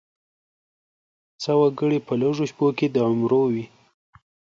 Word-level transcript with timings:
څه 1.41 1.51
وګړي 1.59 1.99
په 2.07 2.13
لږو 2.21 2.45
شپو 2.49 2.67
کې 2.77 2.87
د 2.91 2.97
عمرو 3.09 3.43
وي. 3.53 3.65